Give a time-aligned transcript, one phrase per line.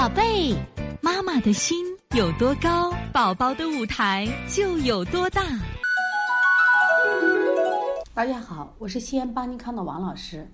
[0.00, 0.56] 宝贝，
[1.02, 1.84] 妈妈的心
[2.16, 5.42] 有多高，宝宝的舞台就有多大。
[8.14, 10.48] 大家好，我是西安邦尼康的王老师。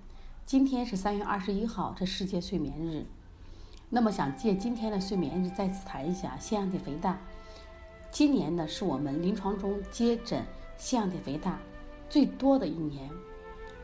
[0.45, 3.07] 今天是三月二十一号，这世界睡眠日。
[3.89, 7.17] 那么想借今天的睡眠日，再次谈一下腺样体肥大。
[8.11, 10.44] 今年呢，是我们临床中接诊
[10.76, 11.57] 腺样体肥大
[12.11, 13.08] 最多的一年，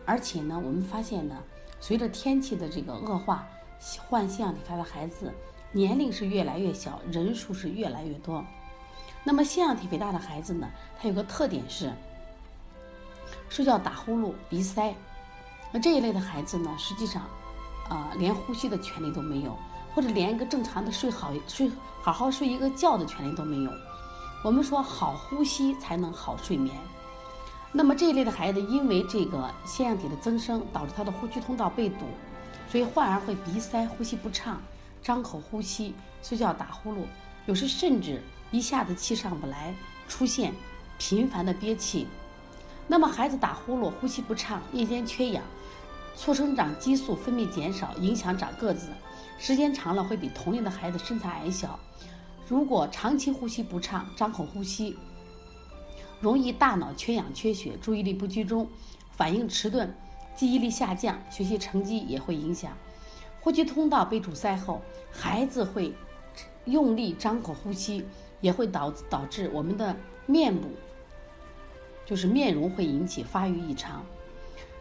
[0.05, 1.37] 而且呢，我们发现呢，
[1.79, 3.47] 随着天气的这个恶化，
[4.09, 5.33] 患腺样体肥大的孩子
[5.73, 8.45] 年龄是越来越小，人数是越来越多。
[9.25, 10.69] 那么腺样体肥大的孩子呢，
[11.01, 11.91] 他有个特点是
[13.49, 14.95] 睡觉打呼噜、鼻塞。
[15.73, 17.23] 那这一类的孩子呢，实际上，
[17.89, 19.57] 呃，连呼吸的权利都没有，
[19.95, 21.71] 或者连一个正常的睡好睡
[22.03, 23.71] 好好睡一个觉的权利都没有。
[24.45, 26.77] 我们说好呼吸才能好睡眠。
[27.73, 32.05] 那么这一类的孩子，因为这个腺样体的增生，导致他的呼吸通道被堵，
[32.69, 34.61] 所以患儿会鼻塞、呼吸不畅、
[35.03, 36.99] 张口呼吸、睡觉打呼噜，
[37.47, 39.75] 有时甚至一下子气上不来，
[40.09, 40.55] 出现
[40.99, 42.07] 频繁的憋气。
[42.87, 45.43] 那么孩子打呼噜、呼吸不畅、夜间缺氧。
[46.15, 48.89] 促生长激素分泌减少，影响长个子，
[49.39, 51.81] 时间长了会比同龄的孩子身材矮小。
[52.47, 54.99] 如果长期呼吸不畅、张口呼吸，
[56.21, 58.69] 容易大脑缺氧缺血，注意力不集中，
[59.11, 59.93] 反应迟钝，
[60.37, 62.77] 记忆力下降，学习成绩也会影响。
[63.43, 65.93] 呼吸通道被阻塞后，孩子会
[66.67, 68.07] 用力张口呼吸，
[68.41, 69.95] 也会导导致我们的
[70.27, 70.69] 面部，
[72.07, 74.01] 就是面容会引起发育异常。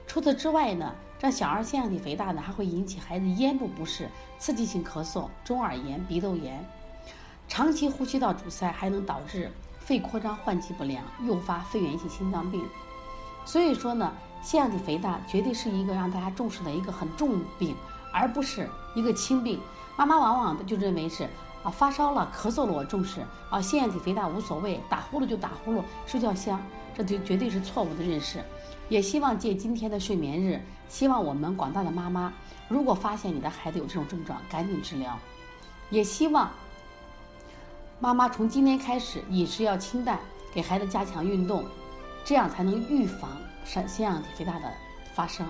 [0.06, 0.94] 除此之外呢？
[1.18, 6.64] 这小儿腺样体肥大呢，还会引起孩子咽部不适、刺激性咳嗽、中耳炎、鼻窦炎。
[7.48, 12.64] 长期呼吸道阻塞还能导致肺扩张、换气不良，诱发肺源性心脏病。
[13.46, 17.76] 所以说呢，腺样体肥大绝对是一个让大家重视的一个很重病，
[18.12, 19.60] 而不是一个轻病。
[19.98, 21.26] 妈妈往往就认为是
[21.64, 26.60] 啊发烧了、咳嗽了我重视啊腺样体肥大无所谓，打呼噜就打呼噜，睡觉香，
[26.96, 28.44] 这就绝对是错误的认识。
[28.90, 32.34] 也希望借今天的睡眠日，希望我们广大的妈妈，
[32.68, 35.18] 如果发现你的孩子有这种症状，赶紧治疗。
[35.90, 36.50] 也希望
[38.00, 40.20] 妈妈从今天开始饮食要清淡，
[40.54, 41.64] 给孩子加强运动，
[42.26, 43.30] 这样才能预防
[43.64, 44.72] 腺腺样体肥大的
[45.14, 45.46] 发生。